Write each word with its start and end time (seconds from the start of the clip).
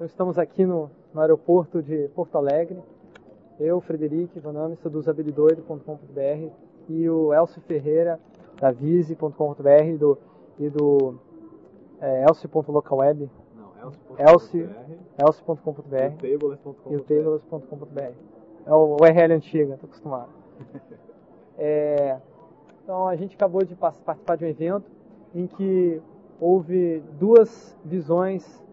Então, 0.00 0.06
estamos 0.06 0.38
aqui 0.38 0.64
no, 0.64 0.90
no 1.12 1.20
aeroporto 1.20 1.82
de 1.82 2.08
Porto 2.14 2.38
Alegre. 2.38 2.82
Eu, 3.58 3.82
Frederico 3.82 4.40
Vanami, 4.40 4.74
sou 4.76 4.90
do 4.90 4.98
usabilidoido.com.br 4.98 6.50
e 6.88 7.10
o 7.10 7.34
Elcio 7.34 7.60
Ferreira, 7.60 8.18
da 8.58 8.70
vise.com.br 8.70 9.84
e 9.84 9.98
do, 9.98 10.18
e 10.58 10.70
do 10.70 11.16
é, 12.00 12.24
elcio.localweb. 12.26 13.28
elcio.com.br 15.18 16.24
e 16.24 16.34
o 16.34 17.00
tables.com.br. 17.02 18.14
É 18.64 18.72
o 18.72 18.96
URL 19.02 19.34
antiga, 19.34 19.74
estou 19.74 19.86
acostumado. 19.86 20.30
É, 21.62 22.18
então, 22.82 23.06
a 23.06 23.14
gente 23.16 23.36
acabou 23.36 23.62
de 23.62 23.74
participar 23.74 24.34
de 24.38 24.46
um 24.46 24.48
evento 24.48 24.90
em 25.34 25.46
que 25.46 26.00
houve 26.40 27.02
duas 27.18 27.76
visões 27.84 28.64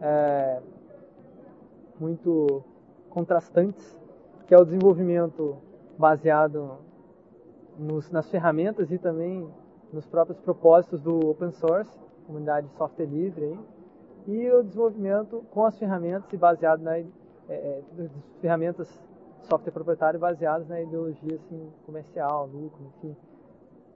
é, 0.00 0.62
muito 2.00 2.64
contrastantes, 3.10 3.98
que 4.46 4.54
é 4.54 4.58
o 4.58 4.64
desenvolvimento 4.64 5.58
baseado 5.98 6.78
nos, 7.78 8.10
nas 8.10 8.28
ferramentas 8.30 8.90
e 8.90 8.98
também 8.98 9.48
nos 9.92 10.06
próprios 10.06 10.40
propósitos 10.40 11.00
do 11.00 11.28
open 11.28 11.50
source, 11.52 11.90
comunidade 12.26 12.66
de 12.68 12.74
software 12.74 13.06
livre, 13.06 13.58
e 14.26 14.50
o 14.50 14.62
desenvolvimento 14.62 15.44
com 15.50 15.64
as 15.64 15.78
ferramentas 15.78 16.32
e 16.32 16.36
baseado 16.36 16.82
na 16.82 16.96
é, 16.96 17.06
é 17.48 17.82
ferramentas 18.40 18.88
software 19.40 19.72
proprietário 19.72 20.20
baseadas 20.20 20.68
na 20.68 20.80
ideologia 20.80 21.36
assim, 21.36 21.72
comercial, 21.86 22.46
lucro, 22.46 22.80
enfim, 22.96 23.16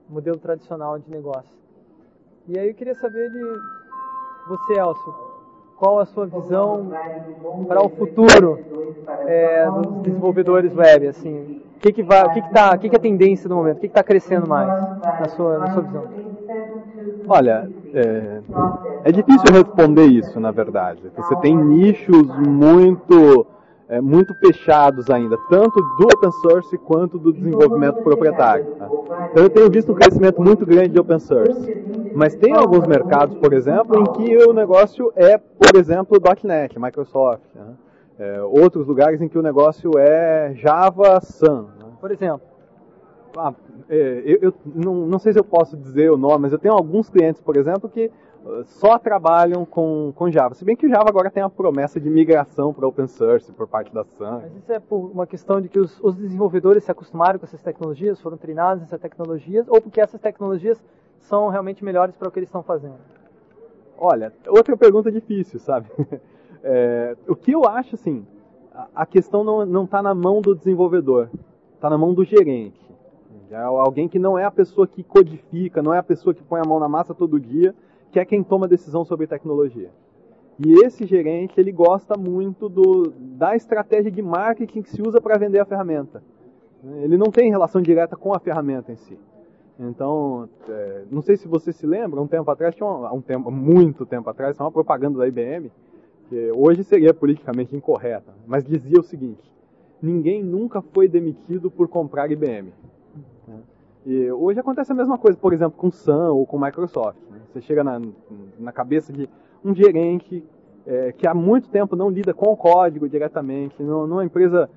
modelo 0.09 0.37
tradicional 0.37 0.99
de 0.99 1.09
negócio. 1.09 1.55
E 2.47 2.59
aí 2.59 2.69
eu 2.69 2.75
queria 2.75 2.95
saber 2.95 3.31
de 3.31 3.43
você, 4.47 4.79
Elcio, 4.79 5.24
qual 5.77 5.99
a 5.99 6.05
sua 6.05 6.25
visão 6.25 6.91
para 7.67 7.85
o 7.85 7.89
futuro 7.89 8.59
é, 9.27 9.69
dos 9.69 10.03
desenvolvedores 10.03 10.75
web? 10.75 11.07
Assim, 11.07 11.61
o 11.75 11.79
que 11.79 11.91
que 11.91 12.03
vai, 12.03 12.33
que 12.33 12.41
que 12.41 12.53
tá, 12.53 12.77
que 12.77 12.89
que 12.89 12.95
é 12.95 12.97
a 12.97 13.01
tendência 13.01 13.47
do 13.49 13.55
momento? 13.55 13.77
O 13.77 13.79
que 13.81 13.87
está 13.87 14.03
crescendo 14.03 14.47
mais 14.47 14.69
na 15.19 15.27
sua, 15.29 15.59
na 15.59 15.67
sua 15.71 15.81
visão? 15.83 16.03
Olha, 17.27 17.69
é, 17.93 18.41
é 19.03 19.11
difícil 19.11 19.51
responder 19.51 20.05
isso, 20.05 20.39
na 20.39 20.51
verdade. 20.51 21.01
Você 21.15 21.35
tem 21.37 21.55
nichos 21.55 22.25
muito 22.47 23.45
é, 23.87 24.01
muito 24.01 24.33
fechados 24.35 25.09
ainda, 25.09 25.37
tanto 25.49 25.79
do 25.79 26.05
open 26.05 26.31
source 26.41 26.77
quanto 26.79 27.19
do 27.19 27.31
desenvolvimento 27.31 28.01
proprietário. 28.01 28.65
Tá? 28.77 28.89
Então 29.31 29.43
eu 29.43 29.49
tenho 29.49 29.69
visto 29.69 29.91
um 29.91 29.95
crescimento 29.95 30.41
muito 30.41 30.65
grande 30.65 30.89
de 30.89 30.99
open 30.99 31.19
source. 31.19 32.04
Mas 32.15 32.33
tem 32.35 32.53
alguns 32.53 32.87
mercados, 32.87 33.37
por 33.37 33.53
exemplo, 33.53 33.99
em 33.99 34.03
que 34.13 34.37
o 34.45 34.53
negócio 34.53 35.11
é, 35.15 35.37
por 35.37 35.77
exemplo, 35.77 36.17
.NET, 36.43 36.79
Microsoft. 36.79 37.43
Né? 37.53 37.73
É, 38.17 38.41
outros 38.41 38.87
lugares 38.87 39.21
em 39.21 39.27
que 39.27 39.37
o 39.37 39.41
negócio 39.41 39.91
é 39.97 40.53
Java, 40.55 41.19
Sun. 41.19 41.63
Né? 41.77 41.85
Por 41.99 42.11
exemplo? 42.11 42.41
Ah, 43.37 43.53
é, 43.89 44.23
eu, 44.25 44.39
eu 44.43 44.53
não, 44.65 45.05
não, 45.05 45.19
sei 45.19 45.33
se 45.33 45.39
eu 45.39 45.43
posso 45.43 45.75
dizer 45.75 46.09
o 46.09 46.17
nome, 46.17 46.43
mas 46.43 46.53
eu 46.53 46.59
tenho 46.59 46.73
alguns 46.73 47.09
clientes, 47.09 47.41
por 47.41 47.57
exemplo, 47.57 47.89
que 47.89 48.09
só 48.65 48.99
trabalham 48.99 49.65
com, 49.65 50.13
com 50.15 50.29
Java. 50.29 50.53
Se 50.53 50.63
bem 50.63 50.75
que 50.75 50.85
o 50.85 50.89
Java 50.89 51.09
agora 51.09 51.31
tem 51.31 51.41
a 51.41 51.49
promessa 51.49 51.99
de 51.99 52.09
migração 52.09 52.73
para 52.73 52.87
open 52.87 53.07
source 53.07 53.51
por 53.51 53.67
parte 53.67 53.93
da 53.93 54.03
Sun. 54.03 54.39
Mas 54.41 54.55
isso 54.55 54.71
é 54.71 54.79
por 54.79 55.11
uma 55.11 55.25
questão 55.25 55.59
de 55.59 55.67
que 55.67 55.79
os, 55.79 55.99
os 56.01 56.15
desenvolvedores 56.15 56.83
se 56.83 56.91
acostumaram 56.91 57.39
com 57.39 57.45
essas 57.45 57.61
tecnologias, 57.61 58.21
foram 58.21 58.37
treinados 58.37 58.81
nessas 58.81 58.99
tecnologias, 58.99 59.67
ou 59.67 59.81
porque 59.81 59.99
essas 59.99 60.21
tecnologias 60.21 60.81
são 61.25 61.49
realmente 61.49 61.83
melhores 61.83 62.15
para 62.15 62.27
o 62.27 62.31
que 62.31 62.39
eles 62.39 62.49
estão 62.49 62.63
fazendo? 62.63 62.97
Olha, 63.97 64.33
outra 64.47 64.75
pergunta 64.75 65.11
difícil, 65.11 65.59
sabe? 65.59 65.87
É, 66.67 67.15
o 67.27 67.35
que 67.35 67.51
eu 67.51 67.63
acho, 67.65 67.93
assim, 67.93 68.25
a 68.95 69.05
questão 69.05 69.43
não 69.43 69.83
está 69.83 70.01
na 70.01 70.15
mão 70.15 70.41
do 70.41 70.55
desenvolvedor, 70.55 71.29
está 71.75 71.91
na 71.91 71.95
mão 71.95 72.11
do 72.11 72.25
gerente. 72.25 72.81
É 73.51 73.57
alguém 73.57 74.07
que 74.07 74.17
não 74.17 74.35
é 74.35 74.45
a 74.45 74.49
pessoa 74.49 74.87
que 74.87 75.03
codifica, 75.03 75.83
não 75.83 75.93
é 75.93 75.99
a 75.99 76.03
pessoa 76.03 76.33
que 76.33 76.41
põe 76.41 76.59
a 76.59 76.67
mão 76.67 76.79
na 76.79 76.89
massa 76.89 77.13
todo 77.13 77.39
dia, 77.39 77.75
que 78.11 78.19
é 78.19 78.25
quem 78.25 78.41
toma 78.43 78.67
decisão 78.67 79.05
sobre 79.05 79.27
tecnologia. 79.27 79.91
E 80.57 80.73
esse 80.83 81.05
gerente, 81.05 81.59
ele 81.59 81.71
gosta 81.71 82.17
muito 82.17 82.67
do, 82.67 83.13
da 83.15 83.55
estratégia 83.55 84.09
de 84.09 84.23
marketing 84.23 84.81
que 84.81 84.89
se 84.89 85.01
usa 85.01 85.21
para 85.21 85.37
vender 85.37 85.59
a 85.59 85.65
ferramenta. 85.65 86.23
Ele 86.83 87.15
não 87.15 87.29
tem 87.29 87.51
relação 87.51 87.79
direta 87.79 88.15
com 88.15 88.33
a 88.33 88.39
ferramenta 88.39 88.91
em 88.91 88.95
si. 88.95 89.19
Então, 89.79 90.47
é, 90.69 91.03
não 91.11 91.21
sei 91.21 91.35
se 91.35 91.47
você 91.47 91.73
se 91.73 91.85
lembra, 91.85 92.21
um 92.21 92.27
tempo 92.27 92.49
atrás, 92.49 92.73
tinha 92.73 92.87
um, 92.87 93.15
um 93.15 93.21
tempo, 93.21 93.51
muito 93.51 94.05
tempo 94.05 94.29
atrás, 94.29 94.57
uma 94.59 94.71
propaganda 94.71 95.19
da 95.19 95.27
IBM, 95.27 95.71
que 96.29 96.51
hoje 96.51 96.83
seria 96.83 97.13
politicamente 97.13 97.75
incorreta, 97.75 98.33
mas 98.47 98.63
dizia 98.63 98.99
o 98.99 99.03
seguinte: 99.03 99.51
ninguém 100.01 100.43
nunca 100.43 100.81
foi 100.81 101.07
demitido 101.07 101.69
por 101.69 101.87
comprar 101.87 102.31
IBM. 102.31 102.73
E 104.05 104.31
hoje 104.31 104.59
acontece 104.59 104.91
a 104.91 104.95
mesma 104.95 105.17
coisa, 105.17 105.37
por 105.37 105.51
exemplo, 105.51 105.77
com 105.77 105.89
Sun 105.89 106.29
ou 106.31 106.45
com 106.45 106.59
Microsoft. 106.59 107.17
Né? 107.29 107.39
Você 107.51 107.59
chega 107.61 107.83
na, 107.83 107.99
na 108.59 108.71
cabeça 108.71 109.11
de 109.11 109.27
um 109.63 109.73
gerente 109.73 110.43
é, 110.85 111.11
que 111.11 111.27
há 111.27 111.33
muito 111.33 111.69
tempo 111.69 111.95
não 111.95 112.09
lida 112.09 112.31
com 112.31 112.51
o 112.51 112.55
código 112.55 113.09
diretamente, 113.09 113.81
numa 113.81 114.23
empresa 114.23 114.69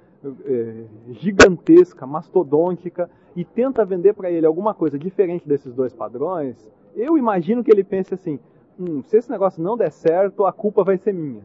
é, 0.45 0.85
gigantesca, 1.11 2.07
mastodôntica, 2.07 3.11
e 3.37 3.45
tenta 3.45 3.85
vender 3.85 4.15
para 4.15 4.31
ele 4.31 4.47
alguma 4.47 4.75
coisa 4.75 4.99
diferente 4.99 5.47
desses 5.47 5.73
dois 5.73 5.93
padrões, 5.93 6.57
eu 6.97 7.17
imagino 7.17 7.63
que 7.63 7.71
ele 7.71 7.85
pense 7.85 8.15
assim: 8.15 8.39
hum, 8.79 9.03
se 9.03 9.17
esse 9.17 9.31
negócio 9.31 9.63
não 9.63 9.77
der 9.77 9.93
certo, 9.93 10.45
a 10.45 10.53
culpa 10.53 10.83
vai 10.83 10.97
ser 10.97 11.13
minha. 11.13 11.43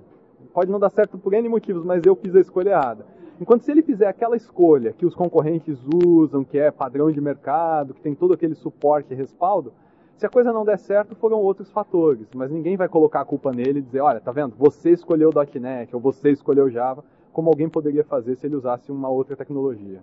Pode 0.54 0.72
não 0.72 0.80
dar 0.80 0.90
certo 0.90 1.18
por 1.18 1.34
N 1.34 1.48
motivos, 1.50 1.84
mas 1.84 2.04
eu 2.06 2.16
fiz 2.16 2.36
a 2.36 2.40
escolha 2.40 2.72
errada. 2.72 3.06
Enquanto 3.42 3.64
se 3.64 3.72
ele 3.72 3.82
fizer 3.82 4.08
aquela 4.08 4.36
escolha 4.36 4.94
que 4.94 5.06
os 5.06 5.16
concorrentes 5.16 5.80
usam, 6.06 6.44
que 6.44 6.60
é 6.60 6.70
padrão 6.72 7.12
de 7.12 7.20
mercado, 7.20 7.94
que 7.94 8.02
tem 8.02 8.14
todo 8.14 8.34
aquele 8.34 8.54
suporte 8.54 9.14
e 9.14 9.16
respaldo, 9.16 9.74
se 10.16 10.26
a 10.26 10.30
coisa 10.30 10.54
não 10.54 10.64
der 10.64 10.78
certo, 10.78 11.16
foram 11.16 11.40
outros 11.40 11.72
fatores, 11.72 12.28
mas 12.36 12.52
ninguém 12.52 12.78
vai 12.78 12.88
colocar 12.88 13.22
a 13.22 13.26
culpa 13.26 13.52
nele 13.52 13.80
e 13.80 13.82
dizer, 13.82 14.02
olha, 14.02 14.22
tá 14.22 14.32
vendo, 14.32 14.56
você 14.56 14.92
escolheu 14.92 15.30
o 15.30 15.60
.NET 15.60 15.94
ou 15.96 16.00
você 16.00 16.30
escolheu 16.30 16.70
Java, 16.70 17.04
como 17.34 17.50
alguém 17.50 17.68
poderia 17.68 18.06
fazer 18.06 18.36
se 18.36 18.48
ele 18.48 18.56
usasse 18.56 18.92
uma 18.92 19.10
outra 19.10 19.36
tecnologia 19.36 20.00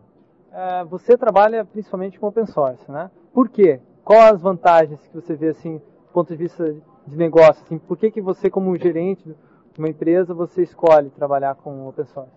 é, 0.52 0.84
você 0.84 1.16
trabalha 1.16 1.64
principalmente 1.64 2.18
com 2.18 2.26
open 2.26 2.46
source, 2.46 2.90
né? 2.90 3.10
Por 3.32 3.48
quê? 3.48 3.80
Quais 4.04 4.34
as 4.34 4.42
vantagens 4.42 5.00
que 5.06 5.14
você 5.14 5.34
vê 5.34 5.48
assim, 5.48 5.78
do 5.78 6.12
ponto 6.12 6.28
de 6.28 6.36
vista 6.36 6.74
de 7.06 7.16
negócio? 7.16 7.62
Assim, 7.64 7.78
por 7.78 7.96
que, 7.96 8.10
que 8.10 8.20
você, 8.20 8.50
como 8.50 8.76
gerente 8.76 9.24
de 9.24 9.78
uma 9.78 9.88
empresa, 9.88 10.34
você 10.34 10.62
escolhe 10.62 11.10
trabalhar 11.10 11.54
com 11.54 11.86
open 11.86 12.04
source? 12.06 12.32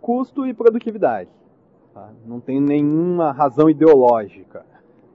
Custo 0.00 0.44
e 0.46 0.52
produtividade. 0.52 1.30
Tá? 1.94 2.10
Não 2.26 2.40
tem 2.40 2.60
nenhuma 2.60 3.30
razão 3.30 3.70
ideológica. 3.70 4.66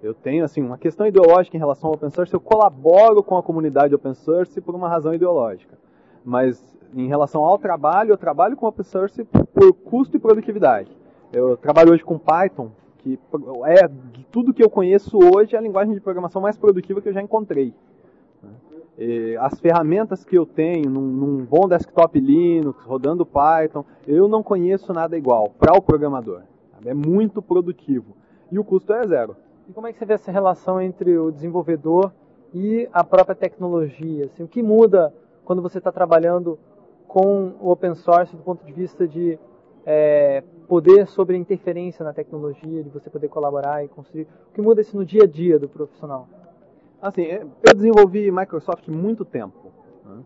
Eu 0.02 0.14
tenho 0.14 0.46
assim 0.46 0.62
uma 0.62 0.78
questão 0.78 1.08
ideológica 1.08 1.58
em 1.58 1.60
relação 1.60 1.90
ao 1.90 1.96
open 1.96 2.10
source. 2.12 2.34
Eu 2.34 2.40
colaboro 2.40 3.22
com 3.22 3.36
a 3.36 3.44
comunidade 3.44 3.94
open 3.94 4.14
source 4.14 4.62
por 4.62 4.76
uma 4.76 4.88
razão 4.88 5.14
ideológica, 5.14 5.78
mas 6.24 6.77
em 6.96 7.08
relação 7.08 7.44
ao 7.44 7.58
trabalho, 7.58 8.12
eu 8.12 8.18
trabalho 8.18 8.56
com 8.56 8.66
open 8.66 8.84
source 8.84 9.24
por 9.24 9.74
custo 9.74 10.18
e 10.18 10.20
produtividade. 10.20 10.92
Eu 11.32 11.58
trabalho 11.58 11.92
hoje 11.92 12.04
com 12.04 12.18
Python, 12.18 12.72
que 13.00 13.20
é 13.66 13.88
de 13.88 14.24
tudo 14.32 14.54
que 14.54 14.64
eu 14.64 14.70
conheço 14.70 15.18
hoje 15.18 15.56
é 15.56 15.60
a 15.60 15.62
linguagem 15.62 15.94
de 15.94 16.02
programação 16.02 16.42
mais 16.42 16.58
produtiva 16.58 17.02
que 17.02 17.10
eu 17.10 17.14
já 17.14 17.22
encontrei. 17.22 17.74
E 18.98 19.38
as 19.40 19.60
ferramentas 19.60 20.26
que 20.26 20.36
eu 20.36 20.46
tenho 20.46 20.90
num, 20.90 21.02
num, 21.02 21.46
bom 21.46 21.68
desktop 21.68 22.20
Linux, 22.20 22.84
rodando 22.84 23.26
Python, 23.26 23.86
eu 24.08 24.28
não 24.28 24.42
conheço 24.42 24.92
nada 24.92 25.16
igual 25.16 25.54
para 25.60 25.78
o 25.78 25.82
programador. 25.82 26.42
É 26.84 26.94
muito 26.94 27.42
produtivo. 27.42 28.16
E 28.52 28.58
o 28.58 28.64
custo 28.64 28.94
é 28.94 29.06
zero. 29.06 29.36
E 29.70 29.74
como 29.74 29.86
é 29.86 29.94
que 29.94 30.00
você 30.00 30.06
vê 30.06 30.14
essa 30.14 30.32
relação 30.32 30.82
entre 30.82 31.16
o 31.18 31.32
desenvolvedor 31.32 32.12
e 32.54 32.90
a 32.92 33.04
própria 33.04 33.36
tecnologia? 33.36 34.26
Assim, 34.26 34.44
o 34.44 34.48
que 34.48 34.64
muda 34.64 35.14
quando 35.46 35.62
você 35.62 35.78
está 35.78 35.92
trabalhando 35.92 36.58
com 37.08 37.54
o 37.60 37.72
open 37.72 37.96
source 37.96 38.36
do 38.36 38.44
ponto 38.44 38.66
de 38.66 38.74
vista 38.74 39.08
de 39.08 39.40
é, 39.86 40.44
poder 40.68 41.08
sobre 41.08 41.36
a 41.36 41.40
interferência 41.40 42.04
na 42.04 42.12
tecnologia, 42.12 42.84
de 42.84 42.90
você 42.90 43.10
poder 43.10 43.30
colaborar 43.30 43.86
e 43.86 43.88
construir. 43.88 44.28
O 44.50 44.54
que 44.54 44.62
muda 44.62 44.82
isso 44.82 44.98
no 44.98 45.06
dia 45.06 45.24
a 45.24 45.28
dia 45.28 45.58
do 45.58 45.70
profissional? 45.70 46.28
Assim, 47.02 47.24
é, 47.24 47.42
eu 47.42 47.74
desenvolvi 47.74 48.30
Microsoft 48.30 48.88
muito 48.90 49.24
tempo. 49.24 49.72
Né? 50.06 50.24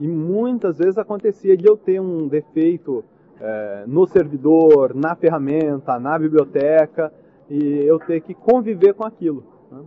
E 0.00 0.08
muitas 0.08 0.78
vezes 0.78 0.98
acontecia 0.98 1.56
de 1.56 1.66
eu 1.66 1.76
ter 1.76 2.00
um 2.00 2.26
defeito 2.26 3.04
é, 3.40 3.84
no 3.86 4.06
servidor, 4.06 4.94
na 4.94 5.14
ferramenta, 5.14 5.98
na 6.00 6.18
biblioteca, 6.18 7.12
e 7.48 7.84
eu 7.86 7.98
ter 8.00 8.20
que 8.20 8.34
conviver 8.34 8.94
com 8.94 9.04
aquilo. 9.04 9.44
Né? 9.70 9.84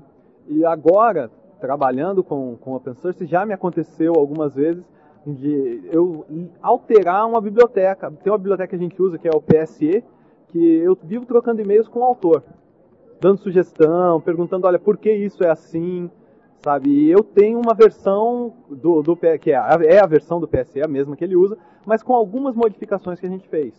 E 0.47 0.65
agora, 0.65 1.29
trabalhando 1.59 2.23
com, 2.23 2.55
com 2.55 2.75
open 2.75 2.93
source, 2.95 3.25
já 3.25 3.45
me 3.45 3.53
aconteceu 3.53 4.13
algumas 4.15 4.55
vezes 4.55 4.85
de 5.33 5.81
eu 5.91 6.25
alterar 6.61 7.27
uma 7.27 7.41
biblioteca. 7.41 8.11
Tem 8.23 8.31
uma 8.31 8.37
biblioteca 8.37 8.69
que 8.69 8.75
a 8.75 8.79
gente 8.79 9.01
usa 9.01 9.17
que 9.17 9.27
é 9.27 9.31
o 9.31 9.41
PSE, 9.41 10.03
que 10.47 10.77
eu 10.77 10.97
vivo 11.03 11.25
trocando 11.25 11.61
e-mails 11.61 11.87
com 11.87 11.99
o 11.99 12.03
autor, 12.03 12.43
dando 13.19 13.39
sugestão, 13.39 14.21
perguntando, 14.21 14.65
olha, 14.67 14.79
por 14.79 14.97
que 14.97 15.11
isso 15.11 15.43
é 15.43 15.49
assim? 15.49 16.09
sabe? 16.59 16.89
E 16.89 17.09
eu 17.09 17.23
tenho 17.23 17.59
uma 17.59 17.73
versão 17.73 18.53
do, 18.69 19.01
do 19.01 19.15
que 19.15 19.51
é 19.51 19.55
a, 19.55 19.77
é 19.83 19.99
a 19.99 20.05
versão 20.05 20.39
do 20.39 20.47
PSE, 20.47 20.81
a 20.81 20.87
mesma 20.87 21.15
que 21.15 21.23
ele 21.23 21.35
usa, 21.35 21.57
mas 21.85 22.03
com 22.03 22.13
algumas 22.13 22.55
modificações 22.55 23.19
que 23.19 23.25
a 23.25 23.29
gente 23.29 23.47
fez. 23.47 23.73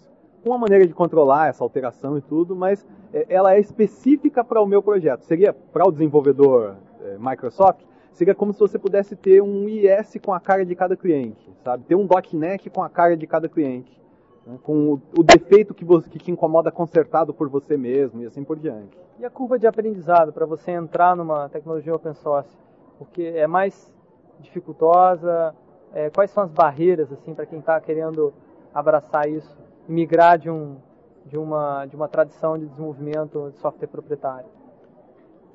Uma 0.44 0.56
maneira 0.56 0.86
de 0.86 0.94
controlar 0.94 1.48
essa 1.48 1.64
alteração 1.64 2.16
e 2.16 2.22
tudo, 2.22 2.54
mas 2.54 2.86
é, 3.12 3.26
ela 3.28 3.54
é 3.54 3.60
específica 3.60 4.44
para 4.44 4.62
o 4.62 4.66
meu 4.66 4.82
projeto. 4.82 5.22
Seria 5.24 5.52
para 5.52 5.86
o 5.86 5.92
desenvolvedor 5.92 6.76
é, 7.02 7.16
Microsoft, 7.18 7.82
seria 8.18 8.34
como 8.34 8.52
se 8.52 8.58
você 8.58 8.78
pudesse 8.78 9.14
ter 9.14 9.40
um 9.40 9.68
IS 9.68 10.18
com 10.24 10.32
a 10.32 10.40
cara 10.40 10.66
de 10.66 10.74
cada 10.74 10.96
cliente, 10.96 11.48
sabe? 11.62 11.84
Ter 11.84 11.94
um 11.94 12.06
.NET 12.32 12.68
com 12.68 12.82
a 12.82 12.88
cara 12.88 13.16
de 13.16 13.26
cada 13.28 13.48
cliente, 13.48 13.96
né? 14.44 14.58
com 14.64 14.94
o, 14.94 15.02
o 15.16 15.22
defeito 15.22 15.72
que, 15.72 15.84
você, 15.84 16.10
que 16.10 16.18
te 16.18 16.30
incomoda 16.32 16.72
consertado 16.72 17.32
por 17.32 17.48
você 17.48 17.76
mesmo 17.76 18.20
e 18.20 18.26
assim 18.26 18.42
por 18.42 18.58
diante. 18.58 18.98
E 19.20 19.24
a 19.24 19.30
curva 19.30 19.56
de 19.56 19.68
aprendizado 19.68 20.32
para 20.32 20.44
você 20.44 20.72
entrar 20.72 21.14
numa 21.14 21.48
tecnologia 21.48 21.94
open 21.94 22.12
source? 22.14 22.50
Porque 22.98 23.22
é 23.22 23.46
mais 23.46 23.92
dificultosa? 24.40 25.54
É, 25.94 26.10
quais 26.10 26.32
são 26.32 26.42
as 26.42 26.50
barreiras 26.50 27.12
assim 27.12 27.32
para 27.32 27.46
quem 27.46 27.60
está 27.60 27.80
querendo 27.80 28.34
abraçar 28.74 29.28
isso 29.28 29.56
migrar 29.86 30.36
de, 30.38 30.50
um, 30.50 30.76
de, 31.24 31.38
uma, 31.38 31.86
de 31.86 31.94
uma 31.94 32.08
tradição 32.08 32.58
de 32.58 32.66
desenvolvimento 32.66 33.52
de 33.52 33.60
software 33.60 33.86
proprietário? 33.86 34.57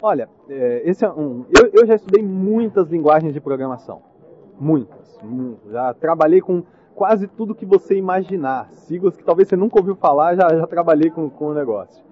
Olha, 0.06 0.28
é, 0.50 0.82
esse 0.84 1.06
é 1.06 1.10
um. 1.10 1.46
Eu, 1.58 1.70
eu, 1.72 1.88
já 1.88 1.96
estudei 1.96 2.22
muitas 2.22 2.90
linguagens 2.90 3.34
de 3.34 3.40
programação. 3.40 4.02
Muitas, 4.60 5.18
muitas. 5.24 5.72
Já 5.72 5.94
trabalhei 5.94 6.42
com 6.42 6.62
quase 6.94 7.26
tudo 7.26 7.56
que 7.56 7.66
você 7.66 7.96
imaginar. 7.96 8.70
Siglas 8.74 9.16
que 9.16 9.24
talvez 9.24 9.48
você 9.48 9.56
nunca 9.56 9.80
ouviu 9.80 9.96
falar, 9.96 10.36
já, 10.36 10.50
já 10.58 10.68
trabalhei 10.68 11.10
com, 11.10 11.30
com 11.30 11.46
o 11.46 11.54
negócio. 11.54 12.04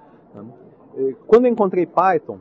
Quando 1.28 1.48
eu 1.48 1.52
encontrei 1.52 1.86
Python, 1.86 2.38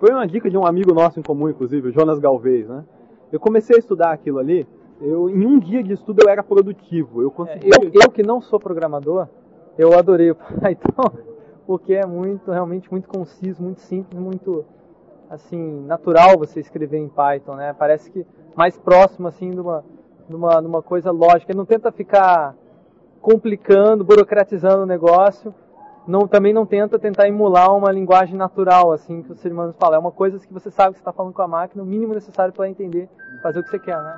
foi 0.00 0.12
uma 0.12 0.26
dica 0.26 0.48
de 0.48 0.56
um 0.56 0.64
amigo 0.64 0.94
nosso 0.94 1.20
em 1.20 1.22
comum, 1.22 1.50
inclusive, 1.50 1.90
o 1.90 1.92
Jonas 1.92 2.18
Galvez, 2.18 2.66
né? 2.66 2.82
Eu 3.30 3.38
comecei 3.38 3.76
a 3.76 3.78
estudar 3.78 4.12
aquilo 4.12 4.38
ali, 4.38 4.66
eu, 4.98 5.28
em 5.28 5.44
um 5.44 5.58
dia 5.58 5.82
de 5.82 5.92
estudo 5.92 6.22
eu 6.24 6.30
era 6.30 6.42
produtivo. 6.42 7.20
Eu, 7.20 7.30
consegui... 7.30 7.66
É, 7.66 7.84
eu, 7.84 7.90
eu 8.02 8.10
que 8.10 8.22
não 8.22 8.40
sou 8.40 8.58
programador, 8.58 9.28
eu 9.76 9.92
adorei 9.92 10.30
o 10.30 10.34
Python, 10.62 11.18
porque 11.66 11.92
é 11.92 12.06
muito, 12.06 12.50
realmente 12.50 12.90
muito 12.90 13.06
conciso, 13.10 13.62
muito 13.62 13.80
simples, 13.80 14.18
muito 14.18 14.64
assim, 15.30 15.84
natural 15.86 16.38
você 16.38 16.60
escrever 16.60 16.98
em 16.98 17.08
Python, 17.08 17.54
né? 17.54 17.74
Parece 17.78 18.10
que 18.10 18.26
mais 18.54 18.78
próximo 18.78 19.28
assim 19.28 19.50
de 19.50 19.60
uma, 19.60 19.84
de 20.28 20.34
uma, 20.34 20.60
de 20.60 20.66
uma 20.66 20.82
coisa 20.82 21.10
lógica. 21.10 21.54
Não 21.54 21.64
tenta 21.64 21.92
ficar 21.92 22.54
complicando, 23.20 24.04
burocratizando 24.04 24.82
o 24.82 24.86
negócio. 24.86 25.54
Não, 26.06 26.28
também 26.28 26.52
não 26.52 26.64
tenta 26.64 26.98
tentar 26.98 27.26
emular 27.26 27.74
uma 27.74 27.90
linguagem 27.90 28.36
natural, 28.36 28.92
assim, 28.92 29.22
que 29.22 29.32
os 29.32 29.40
seres 29.40 29.56
humanos 29.56 29.74
falam. 29.76 29.96
É 29.96 29.98
uma 29.98 30.12
coisa 30.12 30.38
que 30.38 30.52
você 30.52 30.70
sabe 30.70 30.92
que 30.92 31.00
está 31.00 31.12
falando 31.12 31.32
com 31.32 31.42
a 31.42 31.48
máquina, 31.48 31.82
o 31.82 31.86
mínimo 31.86 32.14
necessário 32.14 32.54
para 32.54 32.68
entender, 32.68 33.08
fazer 33.42 33.58
o 33.58 33.64
que 33.64 33.70
você 33.70 33.78
quer, 33.80 34.00
né? 34.00 34.16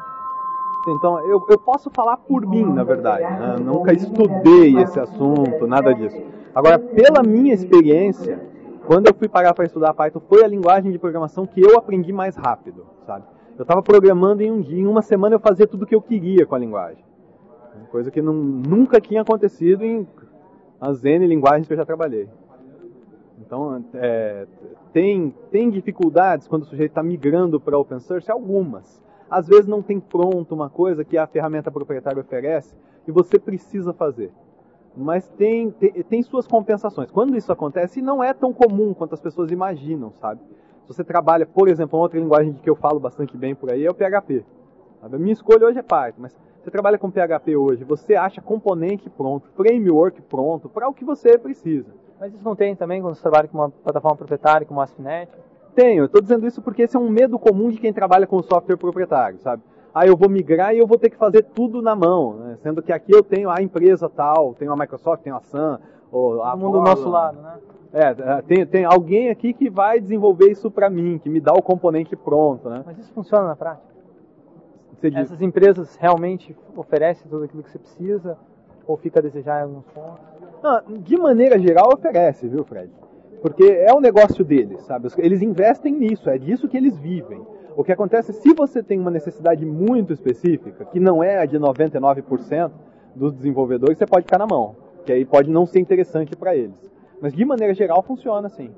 Então, 0.86 1.18
eu, 1.26 1.44
eu 1.48 1.58
posso 1.58 1.90
falar 1.90 2.18
por 2.18 2.46
mim, 2.46 2.64
na 2.64 2.84
verdade. 2.84 3.24
Né? 3.24 3.56
Nunca 3.60 3.92
estudei 3.92 4.76
esse 4.78 5.00
assunto, 5.00 5.66
nada 5.66 5.94
disso. 5.94 6.22
Agora, 6.54 6.78
pela 6.78 7.22
minha 7.22 7.54
experiência, 7.54 8.40
quando 8.88 9.06
eu 9.06 9.14
fui 9.14 9.28
parar 9.28 9.52
para 9.52 9.66
estudar 9.66 9.92
Python, 9.92 10.18
foi 10.18 10.42
a 10.42 10.48
linguagem 10.48 10.90
de 10.90 10.98
programação 10.98 11.46
que 11.46 11.60
eu 11.60 11.76
aprendi 11.76 12.10
mais 12.10 12.34
rápido, 12.36 12.86
sabe? 13.04 13.26
Eu 13.58 13.60
estava 13.60 13.82
programando 13.82 14.42
em 14.42 14.50
um 14.50 14.62
dia, 14.62 14.80
em 14.80 14.86
uma 14.86 15.02
semana 15.02 15.34
eu 15.34 15.38
fazia 15.38 15.66
tudo 15.66 15.82
o 15.82 15.86
que 15.86 15.94
eu 15.94 16.00
queria 16.00 16.46
com 16.46 16.54
a 16.54 16.58
linguagem. 16.58 17.04
Coisa 17.90 18.10
que 18.10 18.22
não, 18.22 18.32
nunca 18.32 18.98
tinha 18.98 19.20
acontecido 19.20 19.84
em 19.84 20.08
as 20.80 21.04
N 21.04 21.26
linguagens 21.26 21.66
que 21.66 21.74
eu 21.74 21.76
já 21.76 21.84
trabalhei. 21.84 22.30
Então, 23.38 23.84
é, 23.92 24.46
tem, 24.90 25.34
tem 25.50 25.68
dificuldades 25.68 26.48
quando 26.48 26.62
o 26.62 26.66
sujeito 26.66 26.92
está 26.92 27.02
migrando 27.02 27.60
para 27.60 27.78
open 27.78 28.00
source? 28.00 28.30
Algumas. 28.30 29.04
Às 29.30 29.46
vezes 29.46 29.66
não 29.66 29.82
tem 29.82 30.00
pronto 30.00 30.54
uma 30.54 30.70
coisa 30.70 31.04
que 31.04 31.18
a 31.18 31.26
ferramenta 31.26 31.70
proprietária 31.70 32.22
oferece 32.22 32.74
e 33.06 33.12
você 33.12 33.38
precisa 33.38 33.92
fazer 33.92 34.32
mas 34.96 35.28
tem, 35.28 35.70
tem, 35.70 35.92
tem, 36.02 36.22
suas 36.22 36.46
compensações. 36.46 37.10
Quando 37.10 37.36
isso 37.36 37.52
acontece, 37.52 38.02
não 38.02 38.22
é 38.22 38.32
tão 38.32 38.52
comum 38.52 38.94
quanto 38.94 39.14
as 39.14 39.20
pessoas 39.20 39.50
imaginam, 39.50 40.12
sabe? 40.12 40.40
Se 40.82 40.88
você 40.88 41.04
trabalha, 41.04 41.46
por 41.46 41.68
exemplo, 41.68 41.98
uma 41.98 42.04
outra 42.04 42.18
linguagem 42.18 42.54
que 42.54 42.68
eu 42.68 42.74
falo 42.74 42.98
bastante 42.98 43.36
bem 43.36 43.54
por 43.54 43.70
aí 43.70 43.84
é 43.84 43.90
o 43.90 43.94
PHP. 43.94 44.44
Sabe? 45.00 45.16
A 45.16 45.18
minha 45.18 45.32
escolha 45.32 45.66
hoje 45.66 45.78
é 45.78 45.82
Python, 45.82 46.22
mas 46.22 46.36
você 46.62 46.70
trabalha 46.70 46.98
com 46.98 47.10
PHP 47.10 47.56
hoje, 47.56 47.84
você 47.84 48.14
acha 48.14 48.42
componente 48.42 49.08
pronto, 49.08 49.48
framework 49.56 50.20
pronto, 50.22 50.68
para 50.68 50.88
o 50.88 50.94
que 50.94 51.04
você 51.04 51.38
precisa. 51.38 51.94
Mas 52.18 52.34
isso 52.34 52.44
não 52.44 52.56
tem 52.56 52.74
também 52.74 53.00
quando 53.00 53.14
você 53.14 53.22
trabalha 53.22 53.48
com 53.48 53.58
uma 53.58 53.70
plataforma 53.70 54.16
proprietária, 54.16 54.66
como 54.66 54.80
a 54.80 54.84
AspNet? 54.84 55.30
Tenho, 55.74 56.02
eu 56.02 56.06
estou 56.06 56.20
dizendo 56.20 56.46
isso 56.46 56.60
porque 56.60 56.82
esse 56.82 56.96
é 56.96 56.98
um 56.98 57.08
medo 57.08 57.38
comum 57.38 57.70
de 57.70 57.78
quem 57.78 57.92
trabalha 57.92 58.26
com 58.26 58.42
software 58.42 58.76
proprietário, 58.76 59.38
sabe? 59.38 59.62
Ah, 59.94 60.06
eu 60.06 60.16
vou 60.16 60.28
migrar 60.28 60.74
e 60.74 60.78
eu 60.78 60.86
vou 60.86 60.98
ter 60.98 61.10
que 61.10 61.16
fazer 61.16 61.42
tudo 61.42 61.82
na 61.82 61.94
mão, 61.96 62.34
né? 62.34 62.58
sendo 62.62 62.82
que 62.82 62.92
aqui 62.92 63.12
eu 63.12 63.22
tenho 63.22 63.50
a 63.50 63.62
empresa 63.62 64.08
tal, 64.08 64.54
tenho 64.54 64.72
a 64.72 64.76
Microsoft, 64.76 65.22
tenho 65.22 65.36
a 65.36 65.40
Sun, 65.40 65.78
ou 66.10 66.42
a 66.42 66.52
Todo 66.52 66.60
mundo 66.60 66.78
do 66.78 66.84
nosso 66.84 67.08
lado, 67.08 67.40
né? 67.40 67.58
É, 67.92 68.02
é, 68.08 68.42
tem, 68.42 68.66
tem 68.66 68.84
alguém 68.84 69.30
aqui 69.30 69.54
que 69.54 69.70
vai 69.70 69.98
desenvolver 69.98 70.50
isso 70.50 70.70
para 70.70 70.90
mim, 70.90 71.18
que 71.18 71.30
me 71.30 71.40
dá 71.40 71.52
o 71.54 71.62
componente 71.62 72.14
pronto, 72.14 72.68
né? 72.68 72.82
Mas 72.84 72.98
isso 72.98 73.12
funciona 73.12 73.46
na 73.46 73.56
prática? 73.56 73.88
Essas 75.14 75.40
empresas 75.40 75.96
realmente 75.96 76.54
oferecem 76.76 77.26
tudo 77.30 77.44
aquilo 77.44 77.62
que 77.62 77.70
você 77.70 77.78
precisa 77.78 78.36
ou 78.86 78.96
fica 78.96 79.20
a 79.20 79.22
desejar 79.22 79.60
em 79.60 79.62
alguns 79.64 79.86
pontos? 79.86 80.18
Não, 80.62 80.98
de 80.98 81.16
maneira 81.16 81.58
geral 81.58 81.88
oferece, 81.94 82.48
viu, 82.48 82.64
Fred? 82.64 82.90
Porque 83.40 83.64
é 83.64 83.92
o 83.94 84.00
negócio 84.00 84.44
deles, 84.44 84.82
sabe? 84.82 85.08
Eles 85.18 85.42
investem 85.42 85.92
nisso, 85.92 86.28
é 86.28 86.38
disso 86.38 86.68
que 86.68 86.76
eles 86.76 86.96
vivem. 86.96 87.40
O 87.76 87.84
que 87.84 87.92
acontece, 87.92 88.32
se 88.32 88.52
você 88.52 88.82
tem 88.82 88.98
uma 88.98 89.10
necessidade 89.10 89.64
muito 89.64 90.12
específica, 90.12 90.84
que 90.84 90.98
não 90.98 91.22
é 91.22 91.38
a 91.38 91.46
de 91.46 91.58
99% 91.58 92.72
dos 93.14 93.32
desenvolvedores, 93.32 93.96
você 93.96 94.06
pode 94.06 94.24
ficar 94.24 94.38
na 94.38 94.46
mão, 94.46 94.74
que 95.04 95.12
aí 95.12 95.24
pode 95.24 95.50
não 95.50 95.64
ser 95.64 95.78
interessante 95.78 96.34
para 96.34 96.56
eles. 96.56 96.74
Mas 97.20 97.32
de 97.32 97.44
maneira 97.44 97.72
geral 97.74 98.02
funciona 98.02 98.48
assim. 98.48 98.70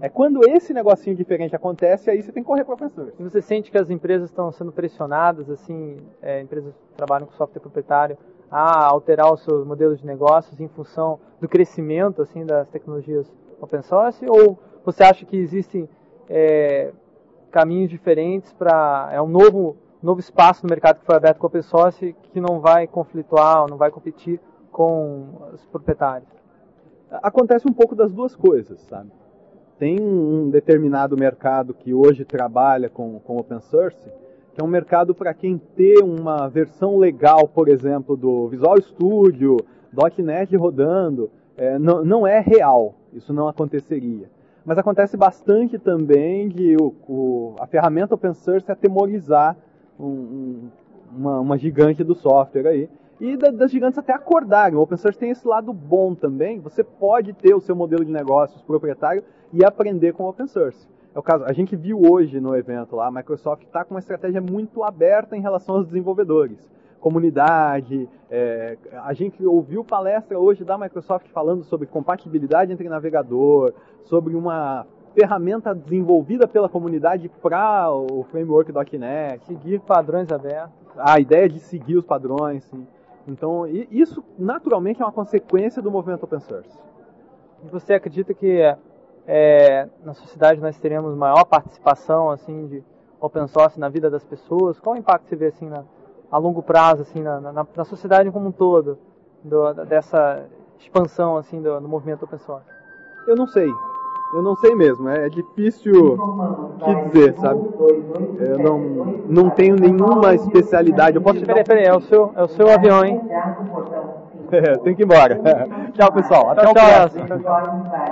É 0.00 0.08
quando 0.08 0.40
esse 0.48 0.72
negocinho 0.72 1.14
diferente 1.14 1.54
acontece, 1.54 2.10
aí 2.10 2.22
você 2.22 2.32
tem 2.32 2.42
que 2.42 2.46
correr 2.46 2.64
para 2.64 2.74
professor. 2.74 3.12
E 3.18 3.22
você 3.22 3.42
sente 3.42 3.70
que 3.70 3.76
as 3.76 3.90
empresas 3.90 4.30
estão 4.30 4.50
sendo 4.50 4.72
pressionadas, 4.72 5.50
assim, 5.50 5.98
é, 6.22 6.40
empresas 6.40 6.74
que 6.74 6.96
trabalham 6.96 7.26
com 7.26 7.34
software 7.34 7.60
proprietário, 7.60 8.16
a 8.50 8.86
alterar 8.86 9.32
os 9.32 9.44
seus 9.44 9.64
modelos 9.64 10.00
de 10.00 10.06
negócios 10.06 10.58
em 10.58 10.68
função 10.68 11.20
do 11.38 11.48
crescimento, 11.48 12.22
assim, 12.22 12.46
das 12.46 12.66
tecnologias 12.68 13.30
open 13.60 13.82
source? 13.82 14.24
Ou 14.26 14.58
você 14.84 15.02
acha 15.02 15.24
que 15.24 15.36
existem 15.36 15.88
é, 16.28 16.92
caminhos 17.50 17.90
diferentes 17.90 18.52
para 18.52 19.10
é 19.12 19.20
um 19.20 19.28
novo 19.28 19.76
novo 20.02 20.20
espaço 20.20 20.64
no 20.64 20.70
mercado 20.70 21.00
que 21.00 21.04
foi 21.04 21.14
aberto 21.14 21.38
com 21.38 21.46
open 21.46 21.62
source 21.62 22.16
que 22.32 22.40
não 22.40 22.60
vai 22.60 22.86
conflituar, 22.86 23.66
não 23.68 23.76
vai 23.76 23.90
competir 23.90 24.40
com 24.72 25.26
os 25.52 25.64
proprietários. 25.66 26.28
Acontece 27.10 27.68
um 27.68 27.72
pouco 27.72 27.94
das 27.94 28.12
duas 28.12 28.34
coisas, 28.34 28.80
sabe? 28.82 29.10
Tem 29.78 30.00
um 30.00 30.48
determinado 30.48 31.16
mercado 31.16 31.74
que 31.74 31.92
hoje 31.92 32.24
trabalha 32.24 32.88
com, 32.88 33.18
com 33.20 33.36
open 33.36 33.60
source, 33.60 34.10
que 34.54 34.60
é 34.60 34.64
um 34.64 34.68
mercado 34.68 35.14
para 35.14 35.34
quem 35.34 35.58
ter 35.58 36.02
uma 36.02 36.48
versão 36.48 36.96
legal, 36.96 37.48
por 37.48 37.68
exemplo, 37.68 38.16
do 38.16 38.48
Visual 38.48 38.80
Studio, 38.80 39.56
.NET 40.18 40.54
rodando, 40.56 41.30
é, 41.56 41.78
não, 41.78 42.04
não 42.04 42.26
é 42.26 42.40
real, 42.40 42.94
isso 43.12 43.32
não 43.32 43.48
aconteceria. 43.48 44.30
Mas 44.64 44.78
acontece 44.78 45.16
bastante 45.16 45.78
também 45.78 46.48
de 46.48 46.76
o, 46.76 46.94
o, 47.08 47.54
a 47.58 47.66
ferramenta 47.66 48.14
open 48.14 48.34
source 48.34 48.70
atemorizar 48.70 49.56
um, 49.98 50.06
um, 50.06 50.70
uma, 51.16 51.40
uma, 51.40 51.58
gigante 51.58 52.04
do 52.04 52.14
software 52.14 52.66
aí. 52.66 52.88
E 53.20 53.36
da, 53.36 53.50
das 53.50 53.70
gigantes 53.70 53.98
até 53.98 54.12
acordarem. 54.12 54.78
O 54.78 54.82
open 54.82 54.96
source 54.96 55.18
tem 55.18 55.30
esse 55.30 55.46
lado 55.46 55.72
bom 55.72 56.14
também. 56.14 56.60
Você 56.60 56.84
pode 56.84 57.32
ter 57.32 57.54
o 57.54 57.60
seu 57.60 57.74
modelo 57.74 58.04
de 58.04 58.12
negócios 58.12 58.62
proprietário 58.62 59.24
e 59.52 59.64
aprender 59.64 60.12
com 60.12 60.24
o 60.24 60.28
open 60.28 60.46
source. 60.46 60.86
É 61.14 61.18
o 61.18 61.22
caso, 61.22 61.44
a 61.44 61.52
gente 61.52 61.74
viu 61.74 62.00
hoje 62.00 62.38
no 62.38 62.54
evento 62.54 62.94
lá, 62.94 63.08
a 63.08 63.10
Microsoft 63.10 63.64
está 63.64 63.84
com 63.84 63.94
uma 63.94 64.00
estratégia 64.00 64.40
muito 64.40 64.84
aberta 64.84 65.36
em 65.36 65.40
relação 65.40 65.76
aos 65.76 65.86
desenvolvedores 65.86 66.70
comunidade. 67.00 68.08
É, 68.30 68.76
a 69.02 69.12
gente 69.12 69.44
ouviu 69.44 69.84
palestra 69.84 70.38
hoje 70.38 70.64
da 70.64 70.78
Microsoft 70.78 71.28
falando 71.30 71.64
sobre 71.64 71.86
compatibilidade 71.86 72.72
entre 72.72 72.88
navegador, 72.88 73.72
sobre 74.04 74.36
uma 74.36 74.86
ferramenta 75.14 75.74
desenvolvida 75.74 76.46
pela 76.46 76.68
comunidade 76.68 77.28
para 77.42 77.90
o 77.90 78.24
framework 78.30 78.72
.NET. 78.98 79.44
Seguir 79.46 79.80
padrões 79.80 80.30
abertos. 80.30 80.72
A 80.96 81.18
ideia 81.18 81.48
de 81.48 81.58
seguir 81.58 81.96
os 81.96 82.04
padrões. 82.04 82.64
Sim. 82.64 82.86
Então, 83.26 83.66
isso 83.90 84.24
naturalmente 84.38 85.02
é 85.02 85.04
uma 85.04 85.12
consequência 85.12 85.82
do 85.82 85.90
movimento 85.90 86.24
open 86.24 86.40
source. 86.40 86.78
E 87.64 87.68
você 87.68 87.94
acredita 87.94 88.32
que 88.32 88.60
é, 89.26 89.88
na 90.02 90.14
sociedade 90.14 90.60
nós 90.60 90.78
teremos 90.78 91.14
maior 91.14 91.44
participação 91.44 92.30
assim 92.30 92.66
de 92.66 92.82
open 93.20 93.46
source 93.46 93.78
na 93.78 93.88
vida 93.88 94.10
das 94.10 94.24
pessoas? 94.24 94.80
Qual 94.80 94.96
o 94.96 94.98
impacto 94.98 95.28
você 95.28 95.36
vê 95.36 95.46
assim 95.46 95.68
na, 95.68 95.84
a 96.30 96.38
longo 96.38 96.62
prazo 96.62 97.02
assim 97.02 97.20
na, 97.22 97.40
na, 97.40 97.66
na 97.76 97.84
sociedade 97.84 98.30
como 98.30 98.48
um 98.48 98.52
todo 98.52 98.98
do, 99.42 99.72
dessa 99.84 100.44
expansão 100.78 101.36
assim 101.36 101.60
do, 101.60 101.80
do, 101.80 101.88
movimento 101.88 102.24
open 102.24 102.38
source? 102.38 102.66
Eu 103.26 103.36
não 103.36 103.46
sei. 103.46 103.70
Eu 104.32 104.42
não 104.42 104.54
sei 104.54 104.76
mesmo, 104.76 105.08
é 105.08 105.28
difícil 105.28 106.16
que 106.84 106.94
dizer, 107.06 107.34
sabe? 107.38 107.68
Eu 108.38 108.58
não, 108.60 108.78
não 109.28 109.50
tenho 109.50 109.74
nenhuma 109.74 110.34
especialidade. 110.34 111.16
Eu 111.16 111.22
posso 111.22 111.40
te 111.40 111.44
peraí, 111.46 111.64
peraí, 111.64 111.84
é 111.84 111.96
o 111.96 112.00
seu, 112.00 112.32
é 112.36 112.42
o 112.44 112.46
seu 112.46 112.70
avião, 112.70 113.04
hein? 113.04 113.20
É, 114.52 114.76
tem 114.78 114.94
que 114.94 115.02
ir 115.02 115.04
embora. 115.04 115.40
Tchau, 115.94 116.12
pessoal. 116.12 116.50
Até 116.50 116.62
tchau, 116.62 116.70
o 116.70 116.74
próximo. 116.74 117.26
Tchau. 117.26 118.06